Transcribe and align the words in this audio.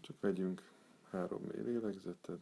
Csak 0.00 0.20
vegyünk 0.20 0.70
három 1.10 1.42
mély 1.42 1.62
lélegzetet. 1.62 2.40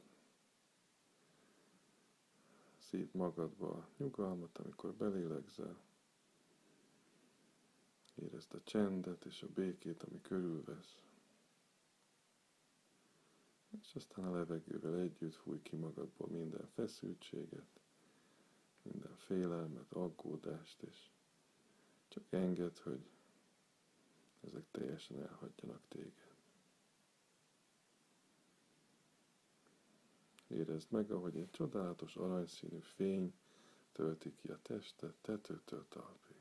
Szív 2.79 3.08
magadba 3.12 3.69
a 3.71 3.88
nyugalmat, 3.96 4.59
amikor 4.59 4.95
belélegzel. 4.95 5.79
Érezd 8.14 8.55
a 8.55 8.62
csendet 8.62 9.25
és 9.25 9.43
a 9.43 9.46
békét, 9.55 10.02
ami 10.02 10.21
körülvesz. 10.21 11.02
És 13.80 13.95
aztán 13.95 14.25
a 14.25 14.35
levegővel 14.35 14.98
együtt 14.98 15.35
fúj 15.35 15.62
ki 15.62 15.77
magadból 15.77 16.29
minden 16.29 16.69
feszültséget, 16.75 17.80
minden 18.82 19.17
félelmet, 19.17 19.93
aggódást, 19.93 20.82
és 20.82 21.11
csak 22.09 22.25
enged, 22.30 22.79
hogy 22.79 23.11
ezek 24.41 24.64
teljesen 24.71 25.21
elhagyjanak 25.21 25.82
téged. 25.89 26.30
Érezd 30.50 30.90
meg, 30.90 31.10
ahogy 31.10 31.36
egy 31.36 31.50
csodálatos 31.50 32.16
aranyszínű 32.16 32.78
fény 32.78 33.34
tölti 33.92 34.34
ki 34.34 34.48
a 34.48 34.59
testet 34.62 35.14
tetőtől 35.20 35.84
talpig. 35.88 36.36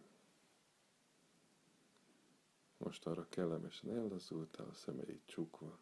Most 2.77 3.05
arra 3.05 3.25
kellemesen 3.29 3.89
ellazultál, 3.89 4.67
a 4.67 4.73
szemeid 4.73 5.21
csukva. 5.25 5.79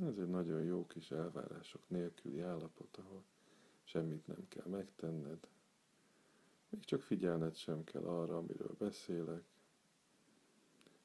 Ez 0.00 0.18
egy 0.18 0.28
nagyon 0.28 0.62
jó 0.62 0.86
kis 0.86 1.10
elvárások 1.10 1.88
nélküli 1.88 2.40
állapot, 2.40 2.96
ahol 2.96 3.24
semmit 3.84 4.26
nem 4.26 4.48
kell 4.48 4.66
megtenned, 4.66 5.48
még 6.68 6.84
csak 6.84 7.02
figyelned 7.02 7.54
sem 7.54 7.84
kell 7.84 8.02
arra, 8.04 8.36
amiről 8.36 8.74
beszélek. 8.78 9.44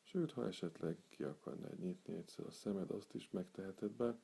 Sőt, 0.03 0.31
ha 0.31 0.47
esetleg 0.47 0.97
ki 1.09 1.23
akarnád 1.23 1.79
nyitni 1.79 2.13
egyszer 2.13 2.45
a 2.45 2.51
szemed, 2.51 2.91
azt 2.91 3.13
is 3.13 3.29
megteheted, 3.31 3.91
bár 3.91 4.19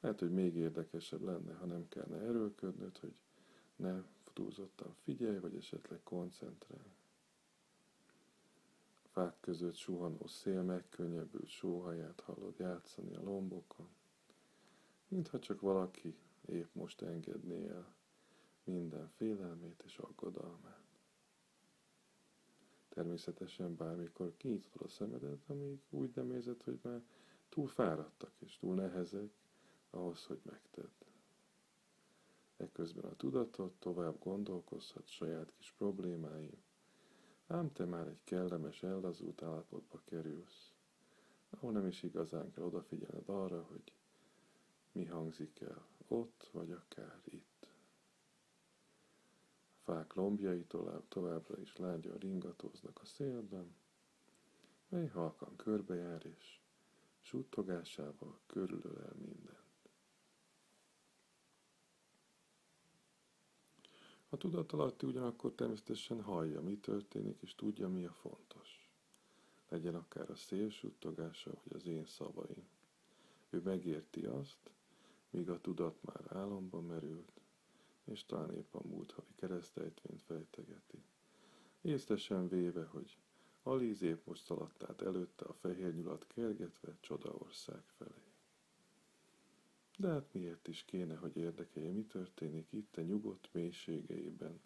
lehet, 0.00 0.20
hogy 0.20 0.30
még 0.32 0.54
érdekesebb 0.54 1.22
lenne, 1.22 1.54
ha 1.54 1.66
nem 1.66 1.88
kellene 1.88 2.24
erőlködnöd, 2.24 2.98
hogy 2.98 3.14
ne 3.76 4.02
túlzottan 4.32 4.94
figyelj, 5.02 5.38
vagy 5.38 5.54
esetleg 5.54 6.00
koncentrálj. 6.02 6.92
Fák 9.10 9.36
között 9.40 9.74
suhanó 9.74 10.26
szél 10.26 10.62
megkönnyebbült 10.62 11.48
sóhaját 11.48 12.20
hallod 12.20 12.58
játszani 12.58 13.14
a 13.14 13.22
lombokon, 13.22 13.88
mintha 15.08 15.38
csak 15.38 15.60
valaki 15.60 16.16
épp 16.46 16.74
most 16.74 17.02
engedné 17.02 17.68
el 17.68 17.94
minden 18.64 19.08
félelmét 19.16 19.82
és 19.84 19.98
aggodalmát. 19.98 20.84
Természetesen 22.88 23.76
bármikor 23.76 24.36
kinyitod 24.36 24.82
a 24.82 24.88
szemedet, 24.88 25.42
amíg 25.46 25.80
úgy 25.90 26.10
nem 26.14 26.32
érzed, 26.32 26.62
hogy 26.62 26.78
már 26.82 27.02
túl 27.48 27.66
fáradtak 27.66 28.32
és 28.38 28.56
túl 28.58 28.74
nehezek 28.74 29.30
ahhoz, 29.90 30.24
hogy 30.24 30.40
megtedd. 30.42 30.90
Ekközben 32.56 33.04
a 33.04 33.16
tudatot 33.16 33.72
tovább 33.78 34.18
gondolkozhat 34.22 35.08
saját 35.08 35.52
kis 35.56 35.74
problémáim, 35.78 36.62
ám 37.46 37.72
te 37.72 37.84
már 37.84 38.06
egy 38.06 38.24
kellemes, 38.24 38.82
ellazult 38.82 39.42
állapotba 39.42 40.00
kerülsz, 40.04 40.72
ahol 41.50 41.72
nem 41.72 41.86
is 41.86 42.02
igazán 42.02 42.50
kell 42.50 42.64
odafigyelned 42.64 43.28
arra, 43.28 43.62
hogy 43.62 43.92
mi 44.92 45.04
hangzik 45.04 45.60
el 45.60 45.86
ott, 46.08 46.48
vagy 46.52 46.70
akár 46.72 47.20
itt. 47.24 47.66
A 49.74 49.92
fák 49.92 50.14
lombjai 50.14 50.64
tovább, 50.64 51.08
továbbra 51.08 51.60
is 51.60 51.76
lágyan 51.76 52.16
ringatóznak 52.18 53.00
a 53.00 53.04
szélben, 53.04 53.74
mely 54.88 55.08
halkan 55.08 55.56
körbejár 55.56 56.26
és 56.26 56.60
suttogásával 57.20 58.38
körülölel 58.46 59.14
minden. 59.14 59.59
A 64.32 64.36
tudatalatti 64.36 65.06
ugyanakkor 65.06 65.52
természetesen 65.52 66.22
hallja, 66.22 66.60
mi 66.60 66.76
történik, 66.76 67.40
és 67.40 67.54
tudja, 67.54 67.88
mi 67.88 68.04
a 68.04 68.12
fontos. 68.12 68.88
Legyen 69.68 69.94
akár 69.94 70.30
a 70.30 70.34
szél 70.34 70.70
suttogása, 70.70 71.50
vagy 71.64 71.76
az 71.76 71.86
én 71.86 72.04
szavaim. 72.04 72.68
Ő 73.50 73.60
megérti 73.60 74.24
azt, 74.24 74.70
míg 75.30 75.50
a 75.50 75.60
tudat 75.60 75.96
már 76.02 76.36
álomba 76.36 76.80
merült, 76.80 77.40
és 78.04 78.24
talán 78.24 78.54
épp 78.54 78.74
a 78.74 78.86
múlt 78.86 79.12
havi 79.12 79.34
keresztejtvényt 79.34 80.22
fejtegeti. 80.22 81.02
Észtesen 81.80 82.48
véve, 82.48 82.84
hogy 82.84 83.16
Alíz 83.62 84.02
épp 84.02 84.26
most 84.26 84.44
szaladt 84.44 84.82
át 84.82 85.02
előtte 85.02 85.44
a 85.44 85.52
fehér 85.52 85.94
nyulat 85.94 86.26
kergetve 86.26 86.96
Csodaország 87.00 87.82
felé. 87.86 88.29
De 90.00 90.08
hát 90.08 90.32
miért 90.32 90.68
is 90.68 90.84
kéne, 90.84 91.16
hogy 91.16 91.36
érdekelje, 91.36 91.90
mi 91.92 92.04
történik 92.04 92.72
itt 92.72 92.96
a 92.96 93.00
nyugodt 93.02 93.48
mélységeiben, 93.52 94.60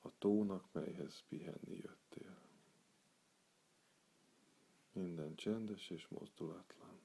a 0.00 0.08
tónak, 0.18 0.68
melyhez 0.72 1.22
pihenni 1.28 1.76
jöttél. 1.76 2.38
Minden 4.92 5.34
csendes 5.34 5.90
és 5.90 6.08
mozdulatlan 6.08 6.98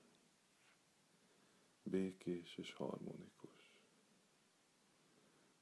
békés 1.83 2.57
és 2.57 2.73
harmonikus. 2.73 3.71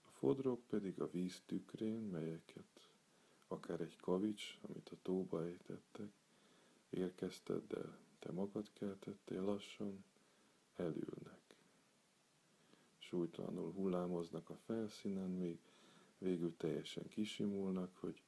A 0.01 0.09
fodrok 0.11 0.67
pedig 0.67 1.01
a 1.01 1.09
víz 1.11 1.41
tükrén, 1.45 1.99
melyeket 2.01 2.89
akár 3.47 3.81
egy 3.81 3.95
kavics, 3.95 4.57
amit 4.61 4.89
a 4.89 4.95
tóba 5.01 5.43
ejtettek, 5.43 6.11
érkezted, 6.89 7.67
de 7.67 7.97
te 8.19 8.31
magad 8.31 8.69
keltettél 8.73 9.41
lassan, 9.41 10.03
elülnek. 10.75 11.34
Súlytalanul 13.09 13.71
hullámoznak 13.71 14.49
a 14.49 14.57
felszínen, 14.66 15.29
még 15.29 15.59
végül 16.17 16.57
teljesen 16.57 17.07
kisimulnak, 17.07 17.97
hogy 17.97 18.21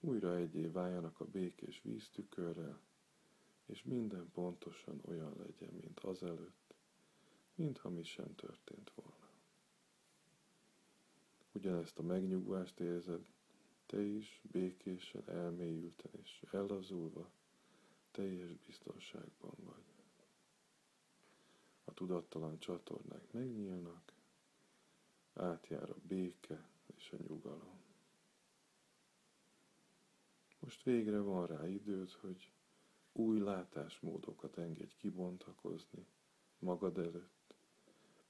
újra 0.00 0.36
egyé 0.36 0.66
váljanak 0.66 1.20
a 1.20 1.24
békés 1.24 1.82
víztükörrel, 1.82 2.80
és 3.66 3.84
minden 3.84 4.30
pontosan 4.32 5.00
olyan 5.08 5.34
legyen, 5.38 5.72
mint 5.80 6.00
azelőtt, 6.00 6.74
mintha 7.54 7.88
mi 7.88 8.02
sem 8.02 8.34
történt 8.34 8.92
volna. 8.94 9.28
Ugyanezt 11.52 11.98
a 11.98 12.02
megnyugvást 12.02 12.80
érzed, 12.80 13.26
te 13.86 14.02
is 14.02 14.40
békésen, 14.52 15.28
elmélyülten 15.28 16.12
és 16.22 16.42
ellazulva, 16.50 17.30
teljes 18.10 18.56
biztonságban 18.66 19.54
vagy. 19.56 19.84
A 21.84 21.94
tudattalan 21.94 22.58
csatornák 22.58 23.32
megnyílnak, 23.32 24.12
átjár 25.34 25.90
a 25.90 25.96
béke 26.02 26.64
és 26.96 27.12
a 27.12 27.22
nyugalom. 27.28 27.78
Most 30.58 30.82
végre 30.82 31.18
van 31.20 31.46
rá 31.46 31.66
időd, 31.68 32.10
hogy 32.10 32.52
új 33.12 33.38
látásmódokat 33.38 34.58
engedj 34.58 34.94
kibontakozni 34.96 36.06
magad 36.58 36.98
előtt, 36.98 37.40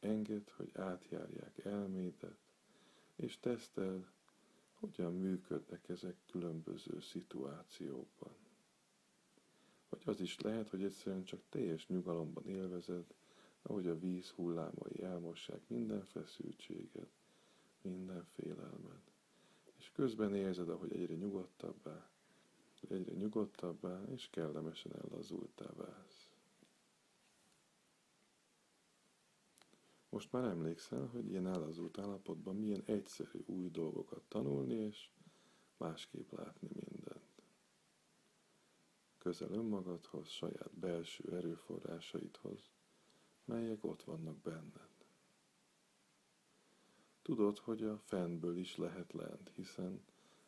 Engedd, 0.01 0.51
hogy 0.57 0.71
átjárják 0.75 1.65
elmédet, 1.65 2.39
és 3.17 3.39
tesztel, 3.39 4.13
hogyan 4.73 5.15
működnek 5.15 5.89
ezek 5.89 6.17
különböző 6.27 7.01
szituációkban. 7.01 8.35
Vagy 9.89 10.03
az 10.05 10.21
is 10.21 10.39
lehet, 10.41 10.69
hogy 10.69 10.83
egyszerűen 10.85 11.25
csak 11.25 11.41
teljes 11.49 11.87
nyugalomban 11.87 12.47
élvezed, 12.47 13.15
ahogy 13.63 13.87
a 13.87 13.99
víz 13.99 14.31
hullámai 14.31 15.03
elmossák 15.03 15.69
minden 15.69 16.05
feszültséget, 16.05 17.11
minden 17.83 18.25
félelmed. 18.25 19.03
És 19.77 19.91
közben 19.93 20.35
érzed, 20.35 20.69
ahogy 20.69 20.93
egyre 20.93 21.15
nyugodtabbá, 21.15 22.11
egyre 22.89 23.15
nyugodtabbá 23.15 24.05
és 24.05 24.29
kellemesen 24.31 24.93
ellazultá 24.95 25.67
válsz. 25.77 26.31
Most 30.09 30.33
már 30.33 30.45
emlékszel, 30.45 31.07
hogy 31.07 31.29
ilyen 31.29 31.47
elazult 31.47 31.99
állapotban 31.99 32.57
milyen 32.57 32.83
egyszerű 32.85 33.39
új 33.47 33.71
dolgokat 33.71 34.23
tanulni, 34.29 34.75
és 34.75 35.11
másképp 35.77 36.33
látni 36.33 36.69
mindent. 36.73 37.43
Közel 39.19 39.51
önmagadhoz, 39.51 40.29
saját 40.29 40.75
belső 40.75 41.37
erőforrásaidhoz, 41.37 42.71
melyek 43.51 43.85
ott 43.85 44.03
vannak 44.03 44.37
benned. 44.37 44.89
Tudod, 47.23 47.59
hogy 47.59 47.83
a 47.83 47.99
fennből 47.99 48.57
is 48.57 48.77
lehet 48.77 49.13
lent, 49.13 49.51
hiszen 49.55 50.03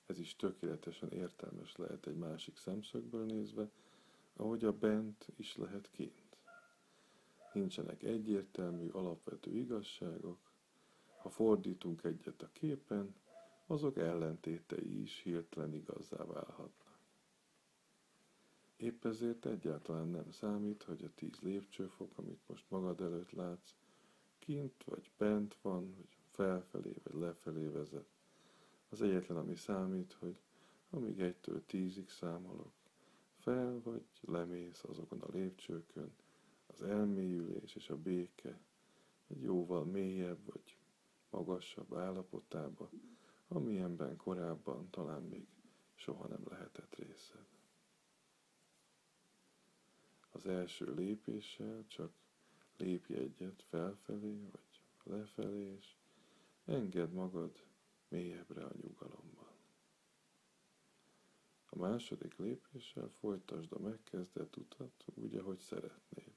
ez 0.06 0.18
is 0.18 0.36
tökéletesen 0.36 1.10
értelmes 1.10 1.76
lehet 1.76 2.06
egy 2.06 2.16
másik 2.16 2.56
szemszögből 2.56 3.24
nézve, 3.24 3.70
ahogy 4.36 4.64
a 4.64 4.72
bent 4.72 5.26
is 5.36 5.56
lehet 5.56 5.90
kint 5.90 6.32
nincsenek 7.52 8.02
egyértelmű, 8.02 8.88
alapvető 8.88 9.50
igazságok. 9.50 10.38
Ha 11.18 11.30
fordítunk 11.30 12.04
egyet 12.04 12.42
a 12.42 12.50
képen, 12.52 13.14
azok 13.66 13.98
ellentétei 13.98 15.00
is 15.00 15.20
hirtelen 15.22 15.74
igazzá 15.74 16.24
válhatnak. 16.24 16.81
Épp 18.82 19.04
ezért 19.04 19.46
egyáltalán 19.46 20.08
nem 20.08 20.30
számít, 20.30 20.82
hogy 20.82 21.04
a 21.04 21.14
tíz 21.14 21.40
lépcsőfok, 21.40 22.18
amit 22.18 22.40
most 22.46 22.64
magad 22.68 23.00
előtt 23.00 23.30
látsz, 23.30 23.74
kint 24.38 24.84
vagy 24.84 25.10
bent 25.18 25.56
van, 25.62 25.94
vagy 25.96 26.16
felfelé 26.30 26.94
vagy 27.02 27.14
lefelé 27.20 27.66
vezet. 27.66 28.06
Az 28.88 29.02
egyetlen, 29.02 29.38
ami 29.38 29.54
számít, 29.54 30.12
hogy 30.12 30.38
amíg 30.90 31.20
egytől 31.20 31.66
tízig 31.66 32.08
számolok, 32.08 32.72
fel 33.38 33.80
vagy 33.84 34.02
lemész 34.20 34.84
azokon 34.84 35.20
a 35.20 35.32
lépcsőkön, 35.32 36.12
az 36.66 36.82
elmélyülés 36.82 37.74
és 37.74 37.90
a 37.90 37.96
béke 37.96 38.58
egy 39.26 39.42
jóval 39.42 39.84
mélyebb 39.84 40.44
vagy 40.44 40.76
magasabb 41.30 41.94
állapotába, 41.94 42.90
amilyenben 43.48 44.16
korábban 44.16 44.90
talán 44.90 45.22
még 45.22 45.46
soha 45.94 46.26
nem 46.26 46.42
lehetett 46.48 46.94
részed. 46.94 47.46
Az 50.32 50.46
első 50.46 50.94
lépéssel 50.94 51.84
csak 51.86 52.12
lépj 52.76 53.14
egyet 53.14 53.62
felfelé 53.68 54.40
vagy 54.50 54.80
lefelé, 55.02 55.74
és 55.78 55.94
engedd 56.64 57.10
magad 57.10 57.64
mélyebbre 58.08 58.64
a 58.64 58.72
nyugalomban. 58.82 59.50
A 61.66 61.78
második 61.78 62.36
lépéssel 62.36 63.08
folytasd 63.08 63.72
a 63.72 63.78
megkezdett 63.78 64.56
utat 64.56 65.04
úgy, 65.14 65.36
ahogy 65.36 65.58
szeretnéd, 65.58 66.34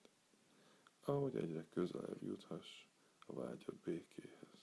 ahogy 1.00 1.36
egyre 1.36 1.66
közelebb 1.70 2.24
juthass 2.24 2.88
a 3.26 3.34
vágyott 3.34 3.84
békéhez. 3.84 4.58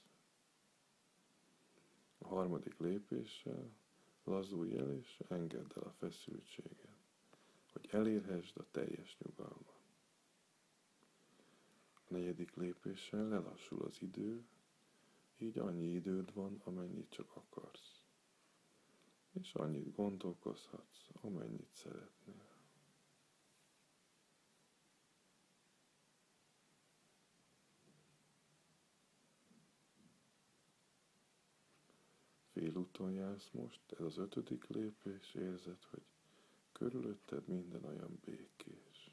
A 2.19 2.26
harmadik 2.26 2.78
lépéssel 2.78 3.70
lazulj 4.25 4.76
el 4.76 4.93
és 4.93 5.20
engedd 5.28 5.73
el 5.76 5.82
a 5.82 5.93
feszültséget, 5.99 6.91
hogy 7.72 7.88
elérhessd 7.90 8.58
a 8.58 8.66
teljes 8.70 9.16
nyugalmat. 9.19 9.80
A 11.94 12.00
negyedik 12.08 12.54
lépéssel 12.54 13.28
lelassul 13.28 13.82
az 13.82 14.02
idő, 14.02 14.44
így 15.38 15.58
annyi 15.58 15.86
időd 15.86 16.32
van, 16.34 16.60
amennyit 16.64 17.10
csak 17.10 17.36
akarsz. 17.36 18.00
És 19.32 19.54
annyit 19.54 19.94
gondolkozhatsz, 19.94 21.08
amennyit 21.20 21.72
szeretnél. 21.72 22.50
Félúton 32.52 33.12
jársz 33.12 33.50
most, 33.50 33.80
ez 33.92 34.00
az 34.04 34.16
ötödik 34.16 34.66
lépés, 34.66 35.34
érzed, 35.34 35.82
hogy 35.90 36.02
körülötted 36.72 37.48
minden 37.48 37.84
olyan 37.84 38.19
békés. 38.24 39.10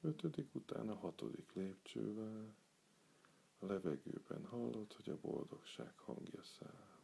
Ötödik 0.00 0.54
után 0.54 0.88
a 0.88 0.94
hatodik 0.94 1.52
lépcsővel 1.52 2.54
a 3.58 3.66
levegőben 3.66 4.44
hallod, 4.46 4.92
hogy 4.92 5.08
a 5.10 5.18
boldogság 5.20 5.92
hangja 5.98 6.42
száll. 6.42 6.98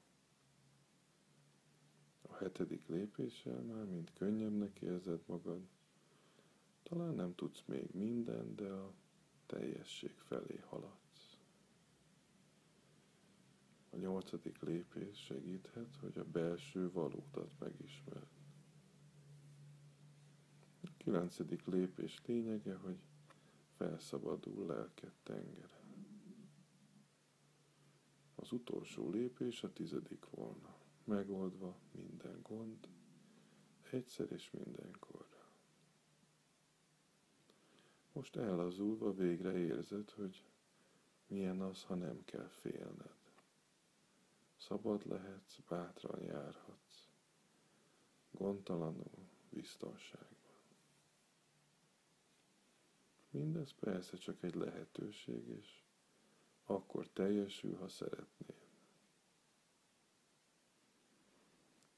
A 2.23 2.35
hetedik 2.35 2.87
lépéssel 2.89 3.61
már 3.61 3.85
mind 3.85 4.13
könnyebbnek 4.13 4.81
érzed 4.81 5.21
magad. 5.27 5.67
Talán 6.83 7.15
nem 7.15 7.35
tudsz 7.35 7.63
még 7.67 7.89
minden, 7.93 8.57
de 8.57 8.69
a 8.71 8.93
teljesség 9.47 10.15
felé 10.19 10.57
haladsz. 10.69 11.39
A 13.91 13.97
nyolcadik 13.97 14.61
lépés 14.61 15.19
segíthet, 15.25 15.97
hogy 16.01 16.19
a 16.19 16.25
belső 16.25 16.91
valódat 16.91 17.59
megismerd. 17.59 18.42
Kilencedik 21.13 21.67
lépés 21.67 22.21
lényege, 22.27 22.75
hogy 22.77 22.99
felszabadul 23.77 24.67
lelked 24.67 25.13
tengere. 25.23 25.81
Az 28.35 28.53
utolsó 28.53 29.11
lépés 29.11 29.63
a 29.63 29.73
tizedik 29.73 30.31
volna, 30.31 30.77
megoldva 31.05 31.77
minden 31.91 32.43
gond, 32.43 32.89
egyszer 33.91 34.33
és 34.33 34.51
mindenkorra. 34.51 35.51
Most 38.13 38.37
ellazulva 38.37 39.15
végre 39.15 39.59
érzed, 39.59 40.11
hogy 40.11 40.45
milyen 41.27 41.61
az, 41.61 41.83
ha 41.85 41.95
nem 41.95 42.25
kell 42.25 42.49
félned. 42.49 43.19
Szabad 44.57 45.07
lehetsz, 45.07 45.59
bátran 45.69 46.23
járhatsz, 46.23 47.09
gondtalanul, 48.31 49.29
biztonságban. 49.51 50.42
Mindez 53.33 53.73
persze 53.81 54.17
csak 54.17 54.43
egy 54.43 54.55
lehetőség, 54.55 55.49
és 55.49 55.83
akkor 56.65 57.09
teljesül, 57.09 57.77
ha 57.77 57.89
szeretnél. 57.89 58.57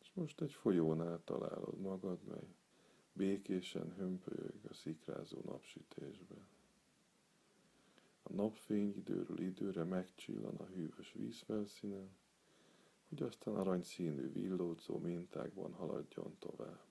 És 0.00 0.10
most 0.14 0.40
egy 0.40 0.52
folyónál 0.52 1.24
találod 1.24 1.80
magad, 1.80 2.22
mely 2.22 2.54
békésen 3.12 3.94
hömpölyög 3.94 4.64
a 4.68 4.74
szikrázó 4.74 5.40
napsütésben. 5.44 6.46
A 8.22 8.32
napfény 8.32 8.96
időről 8.96 9.40
időre 9.40 9.84
megcsillan 9.84 10.56
a 10.56 10.66
hűvös 10.66 11.12
vízfelszínen, 11.12 12.16
hogy 13.08 13.22
aztán 13.22 13.54
aranyszínű 13.54 14.32
villódzó 14.32 14.98
mintákban 14.98 15.72
haladjon 15.72 16.36
tovább. 16.38 16.86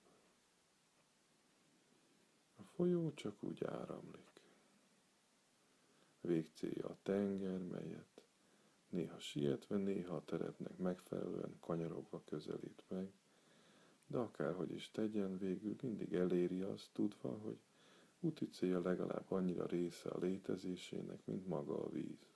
A 2.56 2.62
folyó 2.62 3.12
csak 3.14 3.42
úgy 3.42 3.64
áramlik. 3.64 4.33
Végcélja 6.26 6.88
a 6.88 6.96
tenger, 7.02 7.62
melyet 7.62 8.22
néha 8.88 9.18
sietve, 9.18 9.76
néha 9.76 10.16
a 10.16 10.24
terepnek 10.24 10.76
megfelelően 10.76 11.56
kanyarogva 11.60 12.22
közelít 12.24 12.84
meg, 12.88 13.12
de 14.06 14.18
akárhogy 14.18 14.72
is 14.72 14.90
tegyen, 14.90 15.38
végül 15.38 15.76
mindig 15.82 16.14
eléri 16.14 16.60
azt, 16.60 16.90
tudva, 16.92 17.38
hogy 17.38 17.58
úti 18.20 18.48
célja 18.48 18.80
legalább 18.80 19.30
annyira 19.30 19.66
része 19.66 20.08
a 20.08 20.18
létezésének, 20.18 21.26
mint 21.26 21.46
maga 21.46 21.84
a 21.84 21.90
víz. 21.90 22.32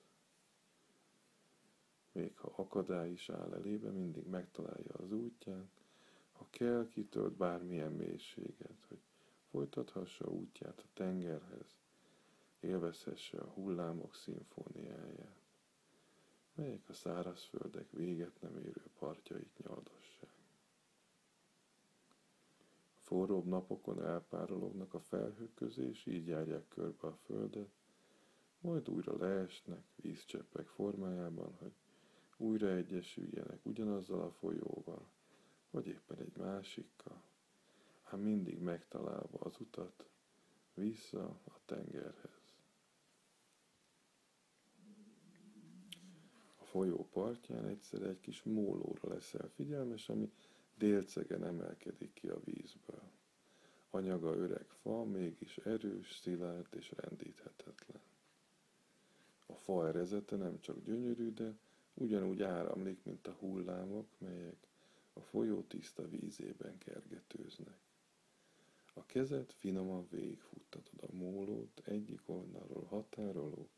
Még 2.11 2.37
ha 2.37 2.53
akadály 2.55 3.11
is 3.11 3.29
áll 3.29 3.53
elébe, 3.53 3.89
mindig 3.89 4.25
megtalálja 4.27 4.93
az 4.93 5.11
útját, 5.11 5.83
ha 6.31 6.47
kell, 6.49 6.87
kitölt 6.89 7.33
bármilyen 7.33 7.91
mélységet, 7.91 8.85
hogy 8.87 9.01
folytathassa 9.49 10.27
útját 10.27 10.79
a 10.79 10.89
tengerhez, 10.93 11.77
élvezhesse 12.59 13.37
a 13.37 13.49
hullámok 13.49 14.15
szimfóniáját, 14.15 15.39
melyek 16.55 16.89
a 16.89 16.93
szárazföldek 16.93 17.91
véget 17.91 18.41
nem 18.41 18.57
érő 18.57 18.83
partjait 18.99 19.57
nyaldossák. 19.57 20.37
A 22.95 22.99
forróbb 23.01 23.45
napokon 23.45 24.03
elpárolognak 24.03 24.93
a 24.93 24.99
felhők 24.99 25.53
közé, 25.53 25.87
és 25.87 26.05
így 26.05 26.27
járják 26.27 26.67
körbe 26.67 27.07
a 27.07 27.15
földet, 27.25 27.69
majd 28.61 28.89
újra 28.89 29.17
leesnek 29.17 29.83
vízcseppek 29.95 30.67
formájában, 30.67 31.55
hogy 31.59 31.73
újra 32.37 32.67
egyesüljenek 32.69 33.65
ugyanazzal 33.65 34.21
a 34.21 34.31
folyóval, 34.31 35.09
vagy 35.69 35.87
éppen 35.87 36.17
egy 36.19 36.35
másikkal, 36.37 37.21
ám 38.03 38.19
mindig 38.19 38.59
megtalálva 38.59 39.37
az 39.39 39.59
utat 39.59 40.09
vissza 40.73 41.23
a 41.45 41.59
tengerhez. 41.65 42.38
Folyó 46.69 47.07
partján 47.11 47.65
egyszer 47.67 48.01
egy 48.01 48.19
kis 48.19 48.43
mólóra 48.43 49.07
leszel 49.13 49.49
figyelmes, 49.55 50.09
ami 50.09 50.31
délcegen 50.77 51.43
emelkedik 51.43 52.13
ki 52.13 52.27
a 52.27 52.39
vízből. 52.43 53.01
Anyaga 53.89 54.35
öreg 54.35 54.65
fa, 54.81 55.03
mégis 55.03 55.57
erős, 55.57 56.19
szilárd 56.21 56.67
és 56.75 56.91
rendíthetetlen. 56.95 58.01
A 59.45 59.53
fa 59.53 59.87
erezete 59.87 60.35
nem 60.35 60.59
csak 60.59 60.83
gyönyörű, 60.83 61.33
de 61.33 61.53
ugyanúgy 61.93 62.41
áramlik, 62.41 63.03
mint 63.03 63.27
a 63.27 63.35
hullámok, 63.39 64.07
melyek 64.17 64.67
a 65.13 65.19
folyó 65.19 65.61
tiszta 65.61 66.09
vízében 66.09 66.77
kergetőznek. 66.77 67.79
A 68.93 69.05
kezed 69.05 69.51
finoman 69.51 70.07
végigfuttatod 70.09 71.09
a 71.09 71.15
mólót 71.15 71.81
egyik 71.85 72.21
oldalról 72.25 72.83
határoló 72.83 73.69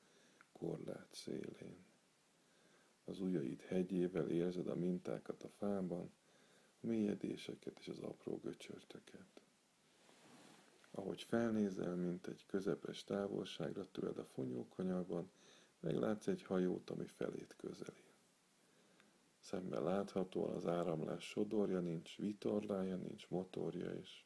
korlát 0.52 1.08
szélén 1.12 1.90
az 3.12 3.22
ujjaid 3.22 3.62
hegyével 3.62 4.30
érzed 4.30 4.68
a 4.68 4.76
mintákat 4.76 5.44
a 5.44 5.50
fában, 5.50 6.12
a 6.82 6.88
mélyedéseket 6.88 7.80
és 7.80 7.88
az 7.88 8.00
apró 8.00 8.40
göcsörtöket. 8.44 9.42
Ahogy 10.92 11.22
felnézel, 11.22 11.96
mint 11.96 12.28
egy 12.28 12.46
közepes 12.46 13.04
távolságra 13.04 13.86
tőled 13.92 14.18
a 14.18 14.26
fonyókanyarban, 14.26 15.32
meglátsz 15.80 16.28
egy 16.28 16.42
hajót, 16.42 16.90
ami 16.90 17.06
felét 17.06 17.56
közeli. 17.58 18.04
Szemmel 19.40 19.84
láthatóan 19.84 20.56
az 20.56 20.68
áramlás 20.68 21.24
sodorja 21.24 21.80
nincs, 21.80 22.18
vitorlája 22.18 22.96
nincs, 22.96 23.28
motorja 23.28 23.94
is. 23.94 24.26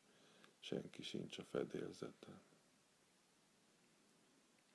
senki 0.60 1.02
sincs 1.02 1.38
a 1.38 1.44
fedélzeten. 1.44 2.40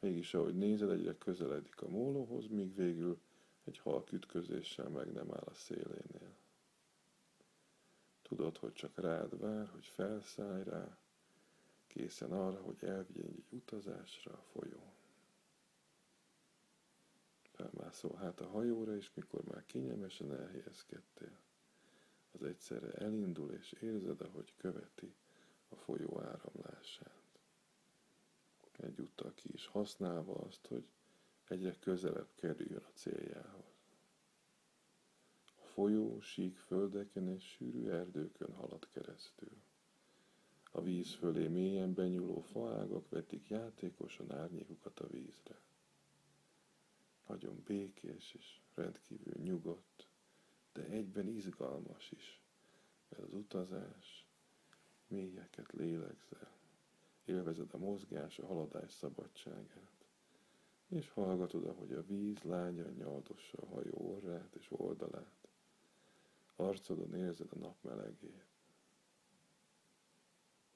Mégis 0.00 0.34
ahogy 0.34 0.54
nézed, 0.56 0.90
egyre 0.90 1.18
közeledik 1.18 1.80
a 1.82 1.88
mólóhoz, 1.88 2.46
míg 2.46 2.74
végül 2.74 3.20
egy 3.70 3.78
halk 3.78 4.12
ütközéssel 4.12 4.88
meg 4.88 5.12
nem 5.12 5.30
áll 5.32 5.44
a 5.44 5.54
szélénél. 5.54 6.36
Tudod, 8.22 8.56
hogy 8.56 8.72
csak 8.72 8.98
rád 8.98 9.38
vár, 9.40 9.68
hogy 9.68 9.86
felszállj 9.86 10.62
rá, 10.62 10.98
készen 11.86 12.32
arra, 12.32 12.60
hogy 12.62 12.84
elvigyen 12.84 13.26
egy 13.26 13.44
utazásra 13.48 14.32
a 14.32 14.42
folyón. 14.52 14.92
Felmászol 17.42 18.16
hát 18.16 18.40
a 18.40 18.48
hajóra, 18.48 18.96
és 18.96 19.10
mikor 19.14 19.44
már 19.44 19.64
kényelmesen 19.66 20.32
elhelyezkedtél, 20.32 21.38
az 22.32 22.42
egyszerre 22.42 22.92
elindul, 22.92 23.50
és 23.52 23.72
érzed, 23.72 24.20
ahogy 24.20 24.54
követi 24.56 25.14
a 25.68 25.76
folyó 25.76 26.20
áramlását. 26.20 27.18
Egyúttal 28.72 29.34
ki 29.34 29.48
is 29.52 29.66
használva 29.66 30.34
azt, 30.34 30.66
hogy 30.66 30.84
egyre 31.50 31.76
közelebb 31.78 32.28
kerüljön 32.34 32.82
a 32.84 32.92
céljához. 32.94 33.64
A 35.62 35.64
folyó 35.64 36.20
sík 36.20 36.58
földeken 36.58 37.28
és 37.28 37.44
sűrű 37.44 37.88
erdőkön 37.88 38.52
halad 38.54 38.88
keresztül. 38.88 39.62
A 40.70 40.82
víz 40.82 41.14
fölé 41.14 41.46
mélyen 41.48 41.94
benyúló 41.94 42.40
faágak 42.40 43.08
vetik 43.08 43.48
játékosan 43.48 44.32
árnyékukat 44.32 45.00
a 45.00 45.06
vízre. 45.08 45.60
Nagyon 47.26 47.62
békés 47.64 48.34
és 48.38 48.60
rendkívül 48.74 49.42
nyugodt, 49.42 50.06
de 50.72 50.82
egyben 50.84 51.28
izgalmas 51.28 52.10
is, 52.10 52.40
mert 53.08 53.22
az 53.22 53.32
utazás 53.32 54.26
mélyeket 55.08 55.72
lélegzel, 55.72 56.52
élvezed 57.24 57.74
a 57.74 57.78
mozgás, 57.78 58.38
a 58.38 58.46
haladás 58.46 58.92
szabadságát, 58.92 59.99
és 60.90 61.10
hallgatod, 61.10 61.66
ahogy 61.66 61.92
a 61.92 62.06
víz 62.06 62.42
lányan 62.42 62.92
nyaldossa 62.92 63.58
a 63.58 63.66
hajó 63.66 64.16
orrát 64.16 64.54
és 64.54 64.66
oldalát, 64.70 65.48
arcodon 66.56 67.14
érzed 67.14 67.48
a 67.52 67.58
nap 67.58 67.82
melegét. 67.82 68.44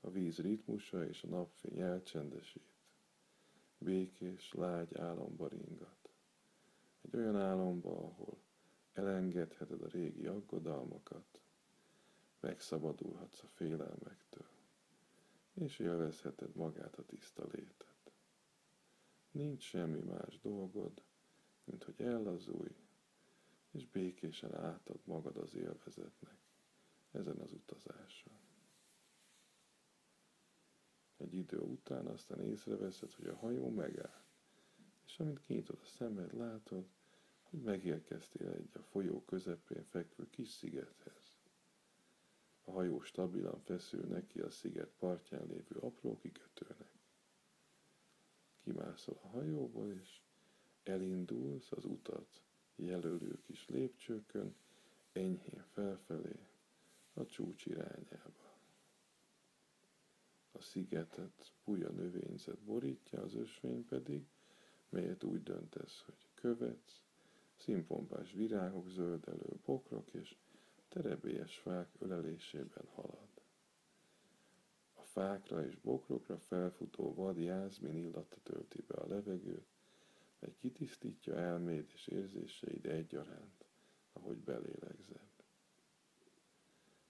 A 0.01 0.11
víz 0.11 0.39
ritmusa 0.39 1.07
és 1.07 1.23
a 1.23 1.27
napfény 1.27 1.81
elcsendesít, 1.81 2.73
békés, 3.79 4.53
lágy 4.53 4.97
álomba 4.97 5.49
ringat. 5.49 6.09
Egy 7.03 7.17
olyan 7.17 7.37
álomba, 7.37 7.91
ahol 7.91 8.39
elengedheted 8.93 9.83
a 9.83 9.89
régi 9.89 10.27
aggodalmakat, 10.27 11.41
megszabadulhatsz 12.41 13.43
a 13.43 13.49
félelmektől, 13.49 14.49
és 15.55 15.79
élvezheted 15.79 16.55
magát 16.55 16.99
a 16.99 17.05
tiszta 17.05 17.47
létet. 17.53 17.94
Nincs 19.35 19.63
semmi 19.63 20.01
más 20.01 20.41
dolgod, 20.41 21.03
mint 21.65 21.85
hogy 21.85 22.01
ellazulj, 22.01 22.77
és 23.71 23.87
békésen 23.87 24.55
átad 24.55 25.01
magad 25.05 25.37
az 25.37 25.55
élvezetnek 25.55 26.39
ezen 27.13 27.39
az 27.39 27.53
utazáson. 27.53 28.33
Egy 31.17 31.35
idő 31.35 31.59
után 31.59 32.07
aztán 32.07 32.41
észreveszed, 32.41 33.13
hogy 33.13 33.27
a 33.27 33.37
hajó 33.37 33.69
megáll, 33.71 34.23
és 35.07 35.19
amint 35.19 35.41
kinyitod 35.41 35.79
a 35.83 35.87
szemed, 35.87 36.35
látod, 36.37 36.87
hogy 37.43 37.61
megérkeztél 37.63 38.49
egy 38.49 38.71
a 38.77 38.83
folyó 38.83 39.25
közepén 39.25 39.85
fekvő 39.85 40.31
kis 40.31 40.49
szigethez. 40.49 41.37
A 42.65 42.71
hajó 42.71 43.01
stabilan 43.01 43.61
feszül 43.61 44.05
neki 44.05 44.41
a 44.41 44.51
sziget 44.51 44.91
partján 44.99 45.47
lévő 45.47 45.77
apró 45.81 46.19
kikötőnek. 46.19 46.94
Kimászol 48.65 49.19
a 49.23 49.27
hajóból, 49.27 49.93
és 49.93 50.21
elindulsz 50.83 51.73
az 51.73 51.85
utat 51.85 52.43
jelölő 52.77 53.41
kis 53.47 53.69
lépcsőkön, 53.69 54.55
enyhén 55.13 55.65
felfelé, 55.73 56.39
a 57.15 57.27
csúcs 57.27 57.67
irányába. 57.67 58.59
A 60.53 60.61
szigetet 60.61 61.53
puja 61.65 61.91
növényzet 61.91 62.59
borítja, 62.59 63.23
az 63.23 63.35
ösvény 63.35 63.85
pedig, 63.85 64.27
melyet 64.89 65.25
úgy 65.25 65.43
döntesz, 65.43 66.03
hogy 66.05 66.29
követsz, 66.35 67.03
színpompás 67.57 68.33
virágok, 68.33 68.89
zöldelő 68.89 69.61
bokrok 69.65 70.13
és 70.13 70.37
terebélyes 70.89 71.57
fák 71.59 71.89
ölelésében 71.99 72.87
halad. 72.95 73.34
Fákra 75.15 75.67
és 75.67 75.77
bokrokra 75.77 76.39
felfutó 76.39 77.15
vad 77.15 77.39
jászmin 77.39 77.97
illata 77.97 78.37
tölti 78.43 78.83
be 78.87 78.95
a 78.95 79.07
levegőt, 79.07 79.67
mely 80.39 80.55
kitisztítja 80.59 81.35
elméd 81.37 81.91
és 81.95 82.07
érzéseid 82.07 82.87
egyaránt, 82.87 83.65
ahogy 84.13 84.39
belélegzed. 84.39 85.29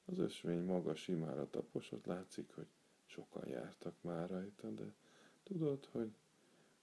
Az 0.04 0.18
ösvény 0.18 0.62
maga 0.64 0.94
simára 0.94 1.50
taposott, 1.50 2.04
látszik, 2.06 2.50
hogy 2.50 2.66
sokan 3.04 3.48
jártak 3.48 3.94
már 4.00 4.30
rajta, 4.30 4.70
de 4.70 4.94
tudod, 5.42 5.84
hogy 5.84 6.14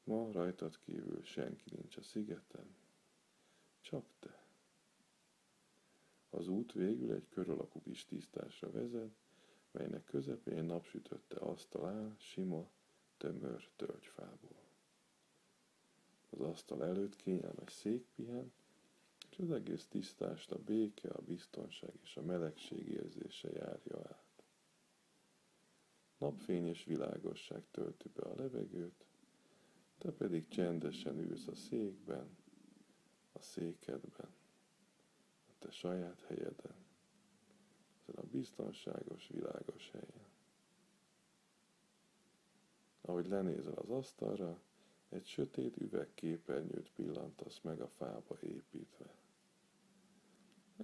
ma 0.04 0.32
rajtad 0.32 0.80
kívül 0.80 1.24
senki 1.24 1.76
nincs 1.76 1.98
a 1.98 2.02
szigeten, 2.02 2.76
csak 3.82 4.06
te. 4.20 4.44
Az 6.30 6.48
út 6.48 6.74
végül 6.74 7.12
egy 7.14 7.28
kör 7.30 7.50
alakú 7.50 7.82
kis 7.82 8.06
tisztásra 8.06 8.72
vezet, 8.72 9.16
melynek 9.72 10.04
közepén 10.04 10.64
napsütötte 10.64 11.36
asztal 11.40 12.16
sima, 12.18 12.70
tömör 13.18 13.70
tölgyfából. 13.76 14.60
Az 16.30 16.40
asztal 16.40 16.84
előtt 16.84 17.16
kényelmes 17.16 17.72
szék 17.74 18.06
pihen, 18.16 18.54
és 19.32 19.38
az 19.40 19.52
egész 19.52 19.86
tisztást 19.88 20.52
a 20.52 20.58
béke, 20.60 21.10
a 21.10 21.22
biztonság 21.22 21.94
és 22.04 22.18
a 22.18 22.22
melegség 22.22 22.88
érzése 22.88 23.50
járja 23.52 23.98
át. 23.98 24.44
Napfény 26.18 26.68
és 26.68 26.84
világosság 26.84 27.64
tölti 27.72 28.10
be 28.10 28.22
a 28.22 28.36
levegőt, 28.36 29.06
te 29.98 30.12
pedig 30.12 30.48
csendesen 30.48 31.20
ülsz 31.20 31.48
a 31.48 31.56
székben, 31.56 32.38
a 33.32 33.42
székedben, 33.42 34.30
a 35.48 35.52
te 35.60 35.72
saját 35.72 36.22
helyeden, 36.28 36.81
ezen 38.12 38.24
a 38.24 38.28
biztonságos, 38.32 39.28
világos 39.28 39.92
helyen. 39.92 40.26
Ahogy 43.02 43.28
lenézel 43.28 43.74
az 43.74 43.90
asztalra, 43.90 44.62
egy 45.10 45.26
sötét 45.26 45.78
üvegképernyőt 45.78 46.92
pillantasz 46.96 47.60
meg 47.62 47.82
a 47.82 47.88
fába 47.88 48.38
építve. 48.42 49.06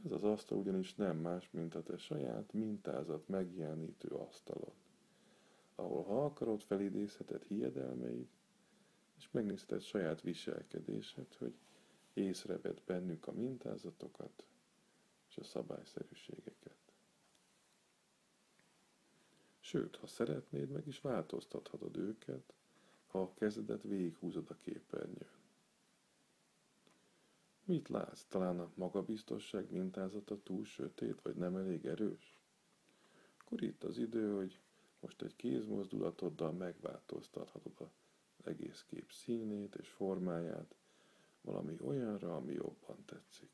Ez 0.05 0.11
az 0.11 0.23
asztal 0.23 0.57
ugyanis 0.57 0.95
nem 0.95 1.17
más, 1.17 1.51
mint 1.51 1.75
a 1.75 1.83
te 1.83 1.97
saját 1.97 2.53
mintázat 2.53 3.27
megjelenítő 3.27 4.07
asztalod, 4.07 4.73
ahol 5.75 6.03
ha 6.03 6.25
akarod 6.25 6.61
felidézheted 6.61 7.43
hiedelmeid, 7.43 8.27
és 9.17 9.31
megnézheted 9.31 9.81
saját 9.81 10.21
viselkedésed, 10.21 11.33
hogy 11.33 11.53
észreved 12.13 12.81
bennük 12.85 13.27
a 13.27 13.31
mintázatokat 13.31 14.45
és 15.29 15.37
a 15.37 15.43
szabályszerűségeket. 15.43 16.86
Sőt, 19.67 19.95
ha 19.95 20.07
szeretnéd, 20.07 20.69
meg 20.69 20.87
is 20.87 21.01
változtathatod 21.01 21.97
őket, 21.97 22.53
ha 23.07 23.21
a 23.21 23.33
kezedet 23.33 23.83
végighúzod 23.83 24.49
a 24.49 24.57
képernyőn. 24.61 25.31
Mit 27.63 27.89
látsz? 27.89 28.25
Talán 28.27 28.59
a 28.59 28.71
magabiztosság 28.73 29.71
mintázata 29.71 30.41
túl 30.43 30.63
sötét, 30.63 31.21
vagy 31.21 31.35
nem 31.35 31.55
elég 31.55 31.85
erős? 31.85 32.35
Akkor 33.37 33.63
itt 33.63 33.83
az 33.83 33.97
idő, 33.97 34.35
hogy 34.35 34.59
most 34.99 35.21
egy 35.21 35.35
kézmozdulatoddal 35.35 36.51
megváltoztathatod 36.51 37.89
az 38.37 38.47
egész 38.47 38.85
kép 38.87 39.11
színét 39.11 39.75
és 39.75 39.89
formáját, 39.89 40.75
valami 41.41 41.77
olyanra, 41.81 42.35
ami 42.35 42.53
jobban 42.53 43.05
tetszik. 43.05 43.51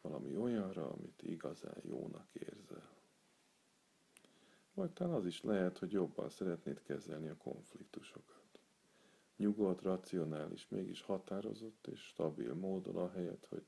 Valami 0.00 0.36
olyanra, 0.36 0.90
amit 0.90 1.22
igazán 1.22 1.80
jónak 1.82 2.28
érzel. 2.32 2.99
Vagy 4.80 4.92
talán 4.92 5.14
az 5.14 5.26
is 5.26 5.42
lehet, 5.42 5.78
hogy 5.78 5.92
jobban 5.92 6.28
szeretnéd 6.28 6.82
kezelni 6.82 7.28
a 7.28 7.36
konfliktusokat. 7.36 8.60
Nyugodt, 9.36 9.82
racionális, 9.82 10.68
mégis 10.68 11.02
határozott 11.02 11.86
és 11.86 12.00
stabil 12.00 12.54
módon, 12.54 12.96
ahelyett, 12.96 13.46
hogy 13.46 13.64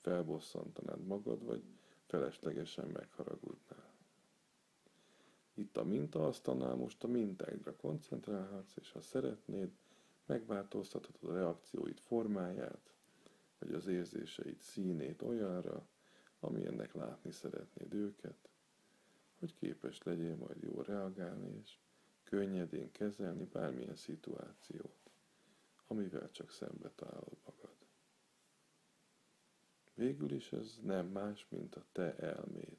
felbosszantanád 0.00 1.06
magad, 1.06 1.44
vagy 1.44 1.62
feleslegesen 2.06 2.86
megharagudnál. 2.86 3.94
Itt 5.54 5.76
a 5.76 5.84
mintaasztalnál 5.84 6.74
most 6.74 7.04
a 7.04 7.08
mintáidra 7.08 7.76
koncentrálhatsz, 7.76 8.76
és 8.76 8.92
ha 8.92 9.00
szeretnéd, 9.00 9.70
megváltoztathatod 10.26 11.30
a 11.30 11.34
reakcióid 11.34 11.98
formáját, 11.98 12.94
vagy 13.58 13.72
az 13.72 13.86
érzéseid 13.86 14.60
színét 14.60 15.22
olyanra, 15.22 15.86
ami 16.40 16.66
ennek 16.66 16.94
látni 16.94 17.30
szeretnéd 17.30 17.94
őket, 17.94 18.48
hogy 19.38 19.54
képes 19.54 20.02
legyél 20.02 20.36
majd 20.36 20.62
jól 20.62 20.84
reagálni, 20.84 21.58
és 21.62 21.78
könnyedén 22.22 22.92
kezelni 22.92 23.44
bármilyen 23.44 23.96
szituációt, 23.96 25.10
amivel 25.86 26.30
csak 26.30 26.50
szembe 26.50 26.90
találod 26.94 27.36
magad. 27.44 27.74
Végül 29.94 30.32
is 30.32 30.52
ez 30.52 30.78
nem 30.82 31.06
más, 31.06 31.46
mint 31.48 31.74
a 31.74 31.84
te 31.92 32.16
elméd. 32.16 32.78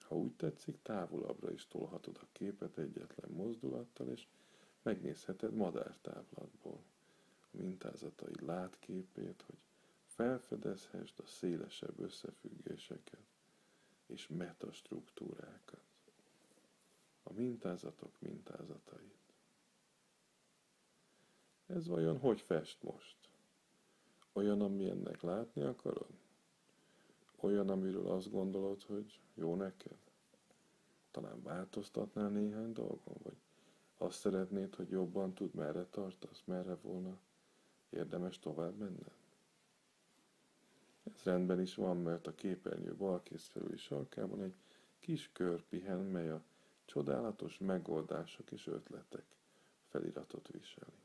Ha 0.00 0.16
úgy 0.16 0.32
tetszik, 0.32 0.82
távolabbra 0.82 1.52
is 1.52 1.66
tolhatod 1.66 2.18
a 2.20 2.26
képet 2.32 2.78
egyetlen 2.78 3.30
mozdulattal, 3.30 4.08
és 4.08 4.26
megnézheted 4.82 5.54
madártáblatból 5.54 6.82
a 7.40 7.56
mintázatai 7.56 8.34
látképét, 8.40 9.42
hogy 9.46 9.58
felfedezhessd 10.04 11.20
a 11.20 11.26
szélesebb 11.26 12.00
összefüggéseket 12.00 13.26
és 14.10 14.28
metastruktúrákat, 14.28 15.84
a 17.22 17.32
mintázatok 17.32 18.12
mintázatait. 18.18 19.18
Ez 21.66 21.86
vajon 21.86 22.18
hogy 22.18 22.40
fest 22.40 22.82
most? 22.82 23.16
Olyan, 24.32 24.60
amilyennek 24.60 25.22
látni 25.22 25.62
akarod? 25.62 26.18
Olyan, 27.36 27.68
amiről 27.68 28.06
azt 28.06 28.30
gondolod, 28.30 28.82
hogy 28.82 29.20
jó 29.34 29.54
neked? 29.54 29.98
Talán 31.10 31.42
változtatnál 31.42 32.28
néhány 32.28 32.72
dolgon, 32.72 33.16
vagy 33.22 33.36
azt 33.96 34.18
szeretnéd, 34.18 34.74
hogy 34.74 34.88
jobban 34.88 35.34
tud, 35.34 35.54
merre 35.54 35.86
tartasz, 35.86 36.42
merre 36.44 36.74
volna 36.74 37.18
érdemes 37.90 38.38
tovább 38.38 38.76
menned? 38.76 39.19
Ez 41.04 41.22
rendben 41.22 41.60
is 41.60 41.74
van, 41.74 41.96
mert 41.96 42.26
a 42.26 42.34
képernyő 42.34 42.94
balkész 42.94 43.46
felüli 43.46 43.76
sarkában 43.76 44.42
egy 44.42 44.54
kis 44.98 45.30
kör 45.32 45.62
pihen, 45.68 46.00
mely 46.00 46.30
a 46.30 46.42
csodálatos 46.84 47.58
megoldások 47.58 48.50
és 48.50 48.66
ötletek 48.66 49.24
feliratot 49.88 50.48
viseli. 50.48 50.98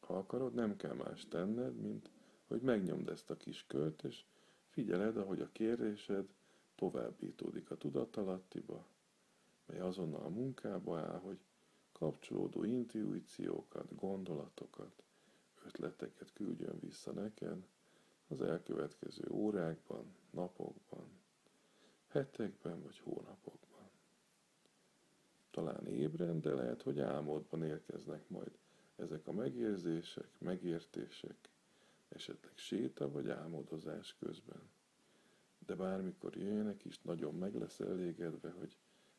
Ha 0.00 0.16
akarod, 0.18 0.54
nem 0.54 0.76
kell 0.76 0.94
más 0.94 1.28
tenned, 1.28 1.76
mint 1.80 2.10
hogy 2.46 2.60
megnyomd 2.60 3.08
ezt 3.08 3.30
a 3.30 3.36
kis 3.36 3.64
kört, 3.66 4.04
és 4.04 4.24
figyeled, 4.68 5.16
ahogy 5.16 5.40
a 5.40 5.52
kérésed 5.52 6.28
továbbítódik 6.74 7.70
a 7.70 7.76
tudatalattiba, 7.76 8.86
mely 9.66 9.80
azonnal 9.80 10.22
a 10.24 10.28
munkába 10.28 10.98
áll, 10.98 11.18
hogy 11.18 11.38
kapcsolódó 11.92 12.64
intuíciókat, 12.64 13.94
gondolatokat, 13.96 15.02
ötleteket 15.66 16.32
küldjön 16.32 16.78
vissza 16.80 17.12
neked 17.12 17.66
az 18.28 18.40
elkövetkező 18.40 19.28
órákban, 19.30 20.14
napokban, 20.30 21.08
hetekben 22.08 22.82
vagy 22.82 22.98
hónapokban. 22.98 23.90
Talán 25.50 25.86
ébren, 25.86 26.40
de 26.40 26.54
lehet, 26.54 26.82
hogy 26.82 27.00
álmodban 27.00 27.62
érkeznek 27.62 28.28
majd 28.28 28.58
ezek 28.96 29.26
a 29.26 29.32
megérzések, 29.32 30.28
megértések, 30.38 31.48
esetleg 32.08 32.52
séta 32.56 33.10
vagy 33.10 33.28
álmodozás 33.30 34.16
közben. 34.18 34.70
De 35.66 35.74
bármikor 35.74 36.36
jöjjenek 36.36 36.84
is, 36.84 37.00
nagyon 37.02 37.34
meg 37.34 37.54
lesz 37.54 37.80
elégedve, 37.80 38.50
hogy 38.50 38.76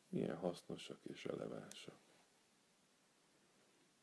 milyen 0.08 0.36
hasznosak 0.36 0.98
és 1.02 1.24
relevánsak. 1.24 1.98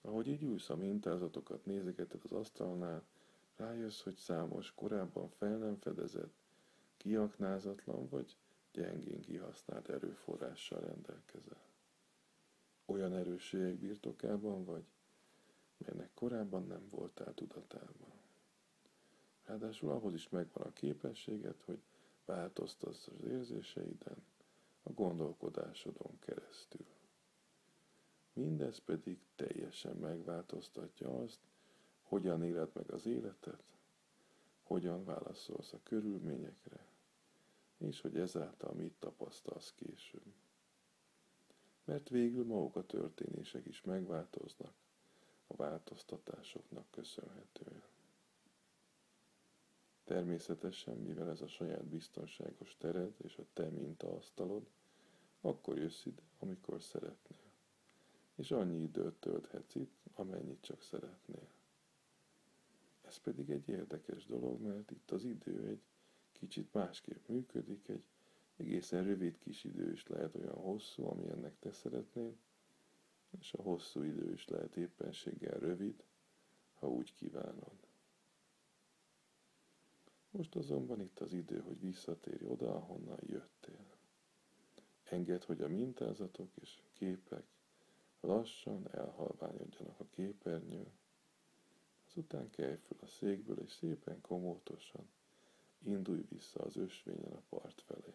Ahogy 0.02 0.28
így 0.28 0.44
ülsz 0.44 0.70
a 0.70 0.76
mintázatokat 0.76 1.66
nézegeted 1.66 2.22
az 2.24 2.32
asztalnál, 2.32 3.04
rájössz, 3.56 4.02
hogy 4.02 4.16
számos 4.16 4.74
korábban 4.76 5.30
fel 5.30 5.58
nem 5.58 5.78
fedezett, 5.78 6.34
kiaknázatlan 6.98 8.10
vagy 8.10 8.38
gyengén 8.72 9.22
kihasznált 9.22 9.90
erőforrással 9.90 10.80
rendelkezel. 10.80 11.62
Olyan 12.86 13.14
erősségek 13.14 13.76
birtokában 13.76 14.64
vagy, 14.66 14.84
melynek 15.78 16.14
korábban 16.14 16.68
nem 16.68 16.88
voltál 16.90 17.34
tudatában. 17.34 18.12
Ráadásul 19.46 19.90
ahhoz 19.90 20.14
is 20.14 20.30
megvan 20.30 20.68
a 20.68 20.74
képességed, 20.74 21.62
hogy 21.66 21.82
változtasd 22.26 23.12
az 23.14 23.24
érzéseiden, 23.24 24.26
a 24.84 24.92
gondolkodásodon 24.92 26.20
keresztül. 26.20 26.86
Mindez 28.34 28.78
pedig 28.78 29.20
teljesen 29.36 29.96
megváltoztatja 29.96 31.20
azt, 31.20 31.40
hogyan 32.14 32.44
éled 32.44 32.70
meg 32.74 32.92
az 32.92 33.06
életet, 33.06 33.64
hogyan 34.64 35.04
válaszolsz 35.04 35.74
a 35.74 35.80
körülményekre, 35.84 36.88
és 37.78 38.02
hogy 38.02 38.18
ezáltal 38.18 38.74
mit 38.74 38.94
tapasztalsz 39.00 39.74
később. 39.76 40.34
Mert 41.84 42.10
végül 42.10 42.46
maguk 42.46 42.76
a 42.76 42.86
történések 42.86 43.66
is 43.66 43.82
megváltoznak 43.82 44.74
a 45.48 45.56
változtatásoknak 45.56 46.86
köszönhetően. 46.92 47.84
Természetesen, 50.04 50.98
mivel 50.98 51.30
ez 51.30 51.42
a 51.42 51.48
saját 51.48 51.86
biztonságos 51.86 52.78
tered 52.78 53.14
és 53.18 53.38
a 53.38 53.46
te 53.54 53.70
mintaasztalod, 53.70 54.68
akkor 55.42 55.78
jössz 55.78 56.06
ide, 56.06 56.24
amikor 56.40 56.82
szeretnél. 56.82 57.52
És 58.36 58.52
annyi 58.52 58.82
időt 58.82 59.16
tölthetsz 59.20 59.76
itt, 59.76 59.96
amennyit 60.14 60.62
csak 60.62 60.82
szeretnél. 60.82 61.62
Ez 63.14 63.20
pedig 63.20 63.50
egy 63.50 63.70
érdekes 63.70 64.26
dolog, 64.26 64.62
mert 64.62 64.92
itt 64.92 65.12
az 65.12 65.24
idő 65.24 65.68
egy 65.68 65.82
kicsit 66.32 66.74
másképp 66.74 67.28
működik, 67.28 67.88
egy 67.88 68.04
egészen 68.56 69.04
rövid 69.04 69.38
kis 69.38 69.64
idő 69.64 69.92
is 69.92 70.08
lehet 70.08 70.36
olyan 70.36 70.56
hosszú, 70.56 71.06
amilyennek 71.06 71.60
te 71.60 71.72
szeretnél, 71.72 72.36
és 73.40 73.54
a 73.54 73.62
hosszú 73.62 74.02
idő 74.02 74.32
is 74.32 74.48
lehet 74.48 74.76
éppenséggel 74.76 75.60
rövid, 75.60 76.04
ha 76.74 76.90
úgy 76.90 77.14
kívánod. 77.14 77.78
Most 80.32 80.56
azonban 80.56 81.02
itt 81.02 81.20
az 81.20 81.34
idő, 81.34 81.60
hogy 81.60 81.80
visszatérj 81.80 82.46
oda, 82.46 82.76
ahonnan 82.76 83.20
jöttél. 83.22 83.86
Engedd, 85.04 85.46
hogy 85.46 85.62
a 85.62 85.68
mintázatok 85.68 86.50
és 86.62 86.82
képek 86.94 87.46
lassan 88.20 88.88
elhalványodjanak 88.92 90.00
a 90.00 90.06
képernyőn, 90.10 90.92
azután 92.16 92.50
kelj 92.50 92.76
fel 92.76 92.98
a 93.02 93.06
székből, 93.06 93.60
és 93.60 93.72
szépen 93.72 94.22
komótosan 94.22 95.08
indulj 95.84 96.26
vissza 96.30 96.60
az 96.60 96.76
ösvényen 96.76 97.32
a 97.32 97.42
part 97.50 97.82
felé. 97.82 98.14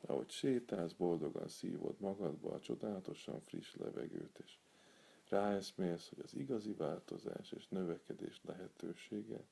Ahogy 0.00 0.30
sétálsz, 0.30 0.92
boldogan 0.92 1.48
szívod 1.48 2.00
magadba 2.00 2.52
a 2.52 2.60
csodálatosan 2.60 3.40
friss 3.40 3.74
levegőt, 3.74 4.38
és 4.44 4.58
ráeszmélsz, 5.28 6.08
hogy 6.08 6.18
az 6.24 6.34
igazi 6.34 6.72
változás 6.72 7.52
és 7.52 7.68
növekedés 7.68 8.40
lehetősége 8.44 9.44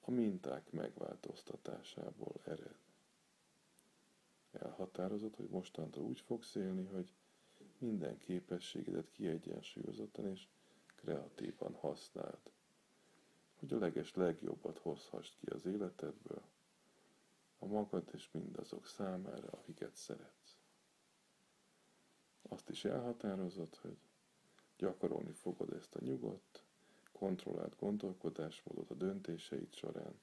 a 0.00 0.10
minták 0.10 0.70
megváltoztatásából 0.70 2.40
ered. 2.44 2.78
Elhatározod, 4.52 5.34
hogy 5.34 5.48
mostantól 5.48 6.04
úgy 6.04 6.20
fogsz 6.20 6.54
élni, 6.54 6.84
hogy 6.84 7.12
minden 7.78 8.18
képességedet 8.18 9.10
kiegyensúlyozottan 9.10 10.26
és 10.26 10.46
kreatívan 11.04 11.74
használd, 11.74 12.50
hogy 13.58 13.72
a 13.72 13.78
leges 13.78 14.14
legjobbat 14.14 14.78
hozhassd 14.78 15.36
ki 15.36 15.46
az 15.46 15.66
életedből, 15.66 16.42
a 17.58 17.66
magad 17.66 18.10
és 18.12 18.28
mindazok 18.30 18.86
számára, 18.86 19.48
akiket 19.50 19.96
szeretsz. 19.96 20.58
Azt 22.42 22.68
is 22.68 22.84
elhatározod, 22.84 23.74
hogy 23.76 23.96
gyakorolni 24.76 25.32
fogod 25.32 25.72
ezt 25.72 25.94
a 25.94 26.04
nyugodt, 26.04 26.62
kontrollált 27.12 27.76
gondolkodásmódot 27.78 28.90
a 28.90 28.94
döntéseid 28.94 29.74
során, 29.74 30.18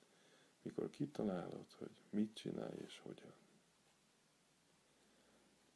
mikor 0.62 0.90
kitalálod, 0.90 1.72
hogy 1.72 1.92
mit 2.10 2.34
csinálj 2.36 2.78
és 2.78 3.00
hogyan. 3.00 3.34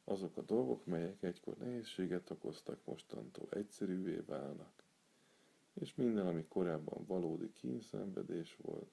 Azok 0.04 0.36
a 0.36 0.42
dolgok, 0.42 0.84
melyek 0.84 1.22
egykor 1.22 1.56
nehézséget 1.56 2.30
okoztak, 2.30 2.84
mostantól 2.84 3.48
egyszerűvé 3.50 4.16
válnak, 4.16 4.85
és 5.80 5.94
minden, 5.94 6.26
ami 6.26 6.44
korábban 6.48 7.04
valódi 7.06 7.52
kínszenvedés 7.52 8.56
volt, 8.56 8.90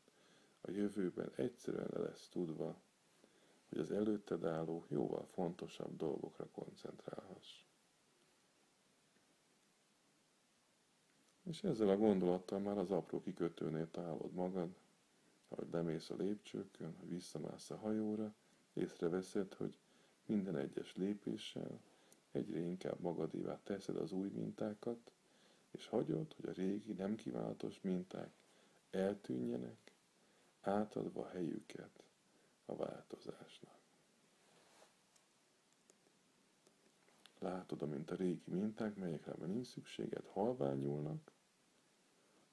a 0.61 0.71
jövőben 0.71 1.31
egyszerűen 1.35 1.87
le 1.93 1.99
lesz 1.99 2.27
tudva, 2.29 2.75
hogy 3.69 3.77
az 3.77 3.91
előtted 3.91 4.45
álló, 4.45 4.85
jóval 4.87 5.25
fontosabb 5.31 5.97
dolgokra 5.97 6.47
koncentrálhass. 6.51 7.65
És 11.43 11.63
ezzel 11.63 11.89
a 11.89 11.97
gondolattal 11.97 12.59
már 12.59 12.77
az 12.77 12.91
apró 12.91 13.21
kikötőnél 13.21 13.91
találod 13.91 14.31
magad, 14.33 14.75
ahogy 15.47 15.67
lemész 15.71 16.09
a 16.09 16.15
lépcsőkön, 16.15 16.95
visszamász 17.03 17.69
a 17.69 17.77
hajóra, 17.77 18.33
észreveszed, 18.73 19.53
hogy 19.53 19.77
minden 20.25 20.55
egyes 20.57 20.95
lépéssel 20.95 21.79
egyre 22.31 22.59
inkább 22.59 22.99
magadévá 22.99 23.59
teszed 23.63 23.95
az 23.95 24.11
új 24.11 24.29
mintákat, 24.29 25.11
és 25.73 25.87
hagyod, 25.87 26.33
hogy 26.33 26.49
a 26.49 26.51
régi, 26.53 26.93
nem 26.93 27.15
kívánatos 27.15 27.81
minták 27.81 28.31
eltűnjenek, 28.91 29.91
átadva 30.61 31.27
helyüket 31.27 32.03
a 32.65 32.75
változásnak. 32.75 33.77
Látod, 37.39 37.81
amint 37.81 38.11
a 38.11 38.15
régi 38.15 38.51
minták, 38.51 38.95
melyekre 38.95 39.33
már 39.39 39.49
nincs 39.49 39.67
szükséged, 39.67 40.25
halványulnak, 40.25 41.31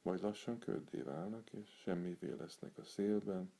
majd 0.03 0.21
lassan 0.23 0.59
köddé 0.59 1.01
válnak, 1.01 1.53
és 1.53 1.69
semmivé 1.83 2.31
lesznek 2.33 2.79
a 2.79 2.85
szélben, 2.85 3.53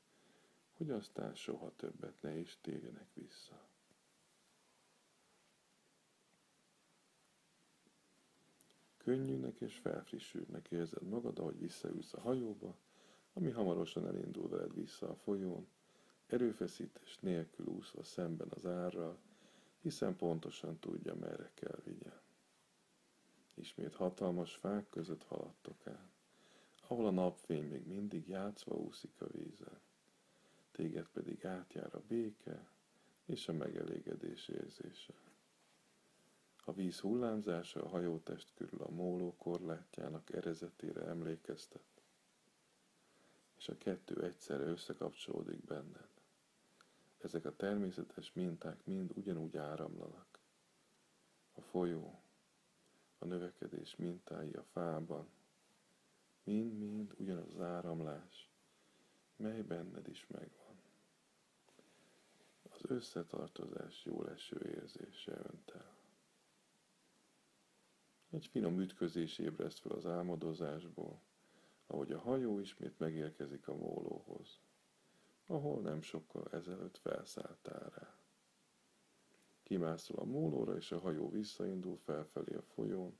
hogy 0.77 0.91
aztán 0.91 1.35
soha 1.35 1.71
többet 1.75 2.21
ne 2.21 2.37
is 2.37 2.57
térjenek 2.61 3.07
vissza. 3.13 3.61
Könnyűnek 9.11 9.59
és 9.61 9.75
felfrissültnek 9.77 10.67
érzed 10.69 11.03
magad, 11.03 11.39
ahogy 11.39 11.59
visszaülsz 11.59 12.13
a 12.13 12.19
hajóba, 12.21 12.75
ami 13.33 13.49
hamarosan 13.49 14.07
elindul 14.07 14.49
veled 14.49 14.73
vissza 14.73 15.09
a 15.09 15.15
folyón, 15.15 15.67
erőfeszítés 16.27 17.17
nélkül 17.19 17.65
úszva 17.65 18.03
szemben 18.03 18.47
az 18.49 18.65
árral, 18.65 19.17
hiszen 19.81 20.15
pontosan 20.15 20.79
tudja, 20.79 21.15
merre 21.15 21.51
kell 21.53 21.79
vigyen. 21.83 22.21
Ismét 23.53 23.95
hatalmas 23.95 24.55
fák 24.55 24.89
között 24.89 25.23
haladtok 25.23 25.85
el, 25.85 26.11
ahol 26.87 27.05
a 27.05 27.11
napfény 27.11 27.67
még 27.67 27.87
mindig 27.87 28.27
játszva 28.27 28.75
úszik 28.75 29.21
a 29.21 29.27
vízen. 29.27 29.79
Téged 30.71 31.07
pedig 31.13 31.45
átjár 31.45 31.95
a 31.95 32.03
béke 32.07 32.69
és 33.25 33.47
a 33.47 33.53
megelégedés 33.53 34.47
érzése. 34.47 35.13
A 36.65 36.71
víz 36.73 36.99
hullámzása 36.99 37.83
a 37.83 37.87
hajótest 37.87 38.53
körül 38.53 38.81
a 38.81 38.89
móló 38.89 39.35
korlátjának 39.37 40.33
erezetére 40.33 41.01
emlékeztet, 41.05 42.01
és 43.57 43.69
a 43.69 43.77
kettő 43.77 44.23
egyszerre 44.23 44.63
összekapcsolódik 44.63 45.63
benned. 45.65 46.09
Ezek 47.21 47.45
a 47.45 47.55
természetes 47.55 48.33
minták 48.33 48.85
mind 48.85 49.11
ugyanúgy 49.15 49.57
áramlanak. 49.57 50.39
A 51.53 51.61
folyó, 51.61 52.21
a 53.17 53.25
növekedés 53.25 53.95
mintái 53.95 54.51
a 54.51 54.63
fában, 54.63 55.27
mind-mind 56.43 57.13
ugyanaz 57.17 57.53
az 57.53 57.61
áramlás, 57.61 58.49
mely 59.35 59.61
benned 59.61 60.07
is 60.07 60.27
megvan. 60.27 60.75
Az 62.69 62.79
összetartozás 62.81 64.05
jó 64.05 64.23
leső 64.23 64.61
érzése 64.75 65.31
önt 65.31 65.69
el. 65.69 66.00
Egy 68.31 68.45
finom 68.45 68.79
ütközés 68.79 69.37
ébreszt 69.37 69.79
fel 69.79 69.91
az 69.91 70.05
álmodozásból, 70.05 71.21
ahogy 71.87 72.11
a 72.11 72.19
hajó 72.19 72.59
ismét 72.59 72.99
megérkezik 72.99 73.67
a 73.67 73.75
mólóhoz, 73.75 74.59
ahol 75.45 75.81
nem 75.81 76.01
sokkal 76.01 76.47
ezelőtt 76.51 76.97
felszálltál 76.97 77.91
rá. 77.95 78.15
Kimászol 79.63 80.19
a 80.19 80.25
mólóra, 80.25 80.75
és 80.75 80.91
a 80.91 80.99
hajó 80.99 81.29
visszaindul 81.29 81.97
felfelé 81.97 82.55
a 82.55 82.61
folyón, 82.61 83.17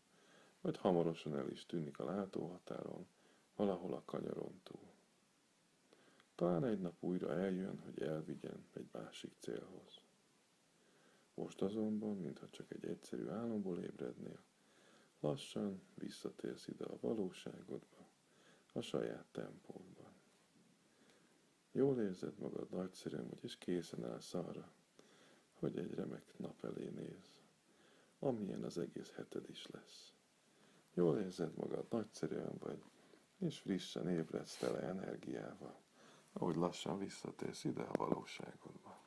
majd 0.62 0.78
hamarosan 0.78 1.38
el 1.38 1.50
is 1.50 1.66
tűnik 1.66 2.00
a 2.00 2.06
látóhatáron, 2.06 3.08
valahol 3.56 3.94
a 3.94 4.02
kanyaron 4.06 4.60
túl. 4.64 4.90
Talán 6.36 6.66
egy 6.66 6.80
nap 6.80 6.96
újra 7.00 7.32
eljön, 7.34 7.80
hogy 7.80 8.02
elvigyen 8.02 8.66
egy 8.74 8.88
másik 8.92 9.34
célhoz. 9.40 10.02
Most 11.34 11.62
azonban, 11.62 12.18
mintha 12.18 12.50
csak 12.50 12.72
egy 12.72 12.86
egyszerű 12.86 13.28
álomból 13.28 13.80
ébrednél, 13.80 14.40
Lassan 15.22 15.82
visszatérsz 15.96 16.68
ide 16.68 16.86
a 16.86 17.00
valóságodba, 17.00 18.08
a 18.74 18.82
saját 18.82 19.26
tempódban. 19.32 20.12
Jól 21.72 22.00
érzed 22.00 22.38
magad 22.38 22.70
nagyszerűen, 22.70 23.38
és 23.42 23.58
készen 23.58 24.06
állsz 24.06 24.34
arra, 24.34 24.72
hogy 25.54 25.78
egy 25.78 25.94
remek 25.94 26.34
nap 26.38 26.64
elé 26.64 26.90
néz, 26.90 27.40
amilyen 28.20 28.64
az 28.64 28.78
egész 28.78 29.12
heted 29.12 29.50
is 29.50 29.68
lesz. 29.68 30.14
Jól 30.94 31.18
érzed 31.20 31.56
magad, 31.56 31.86
nagyszerűen 31.90 32.58
vagy, 32.60 32.84
és 33.38 33.60
frissen 33.60 34.10
ébredsz 34.10 34.58
tele 34.58 34.80
energiával, 34.82 35.80
ahogy 36.34 36.56
lassan 36.56 36.98
visszatérsz 36.98 37.64
ide 37.64 37.84
a 37.84 37.98
valóságodba. 37.98 39.01